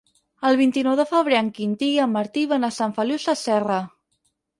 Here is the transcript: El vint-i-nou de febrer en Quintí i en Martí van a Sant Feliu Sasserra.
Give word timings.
El 0.49 0.55
vint-i-nou 0.59 0.95
de 0.99 1.03
febrer 1.09 1.37
en 1.41 1.51
Quintí 1.59 1.89
i 1.97 1.99
en 2.05 2.11
Martí 2.13 2.45
van 2.53 2.65
a 2.69 2.71
Sant 2.79 2.95
Feliu 2.97 3.21
Sasserra. 3.27 3.79